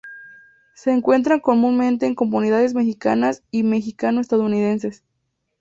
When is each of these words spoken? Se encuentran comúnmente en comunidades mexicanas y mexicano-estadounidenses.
Se 0.73 0.89
encuentran 0.89 1.41
comúnmente 1.41 2.07
en 2.07 2.15
comunidades 2.15 2.73
mexicanas 2.73 3.43
y 3.51 3.61
mexicano-estadounidenses. 3.61 5.03